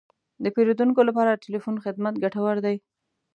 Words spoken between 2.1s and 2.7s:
ګټور